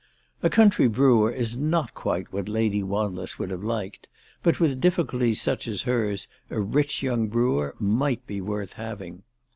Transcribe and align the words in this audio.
A 0.41 0.49
country 0.49 0.87
brewer 0.87 1.31
is 1.31 1.55
not 1.55 1.93
quite 1.93 2.33
what 2.33 2.49
Lady 2.49 2.81
Wanless 2.81 3.37
would 3.37 3.51
have 3.51 3.63
liked; 3.63 4.07
but 4.41 4.59
with 4.59 4.81
difficulties 4.81 5.39
such 5.39 5.67
as 5.67 5.83
hers 5.83 6.27
a 6.49 6.59
rich 6.59 7.03
young 7.03 7.27
brewer 7.27 7.75
might 7.77 8.25
be 8.25 8.41
worth 8.41 8.73
having. 8.73 9.21